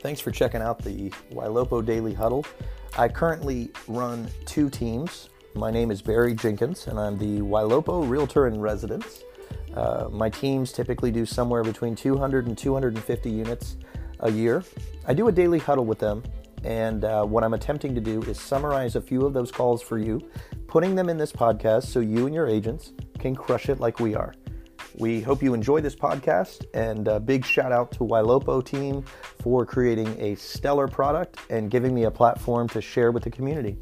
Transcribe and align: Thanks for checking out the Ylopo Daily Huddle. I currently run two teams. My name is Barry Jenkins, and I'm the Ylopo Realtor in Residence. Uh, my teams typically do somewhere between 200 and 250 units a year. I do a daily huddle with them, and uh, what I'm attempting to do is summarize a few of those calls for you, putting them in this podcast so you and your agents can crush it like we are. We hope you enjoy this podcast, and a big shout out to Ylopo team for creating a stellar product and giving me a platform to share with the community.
Thanks 0.00 0.20
for 0.20 0.30
checking 0.30 0.62
out 0.62 0.78
the 0.78 1.10
Ylopo 1.32 1.84
Daily 1.84 2.14
Huddle. 2.14 2.46
I 2.96 3.08
currently 3.08 3.70
run 3.88 4.28
two 4.46 4.70
teams. 4.70 5.28
My 5.54 5.72
name 5.72 5.90
is 5.90 6.00
Barry 6.02 6.34
Jenkins, 6.34 6.86
and 6.86 7.00
I'm 7.00 7.18
the 7.18 7.40
Ylopo 7.40 8.08
Realtor 8.08 8.46
in 8.46 8.60
Residence. 8.60 9.24
Uh, 9.74 10.08
my 10.10 10.30
teams 10.30 10.72
typically 10.72 11.10
do 11.10 11.26
somewhere 11.26 11.64
between 11.64 11.96
200 11.96 12.46
and 12.46 12.56
250 12.56 13.30
units 13.30 13.76
a 14.20 14.30
year. 14.30 14.62
I 15.06 15.14
do 15.14 15.26
a 15.26 15.32
daily 15.32 15.58
huddle 15.58 15.84
with 15.84 15.98
them, 15.98 16.22
and 16.62 17.04
uh, 17.04 17.24
what 17.24 17.42
I'm 17.42 17.54
attempting 17.54 17.96
to 17.96 18.00
do 18.00 18.22
is 18.22 18.40
summarize 18.40 18.94
a 18.94 19.00
few 19.00 19.26
of 19.26 19.32
those 19.32 19.50
calls 19.50 19.82
for 19.82 19.98
you, 19.98 20.20
putting 20.68 20.94
them 20.94 21.08
in 21.08 21.16
this 21.16 21.32
podcast 21.32 21.86
so 21.86 21.98
you 21.98 22.26
and 22.26 22.34
your 22.34 22.46
agents 22.46 22.92
can 23.18 23.34
crush 23.34 23.68
it 23.68 23.80
like 23.80 23.98
we 23.98 24.14
are. 24.14 24.32
We 24.98 25.20
hope 25.20 25.44
you 25.44 25.54
enjoy 25.54 25.80
this 25.80 25.94
podcast, 25.94 26.66
and 26.74 27.06
a 27.06 27.20
big 27.20 27.44
shout 27.44 27.70
out 27.70 27.92
to 27.92 27.98
Ylopo 28.00 28.64
team 28.64 29.04
for 29.40 29.64
creating 29.64 30.20
a 30.20 30.34
stellar 30.34 30.88
product 30.88 31.38
and 31.50 31.70
giving 31.70 31.94
me 31.94 32.02
a 32.02 32.10
platform 32.10 32.68
to 32.70 32.80
share 32.80 33.12
with 33.12 33.22
the 33.22 33.30
community. 33.30 33.78